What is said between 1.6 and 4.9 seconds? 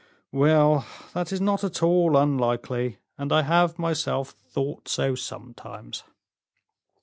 at all unlikely, and I have myself thought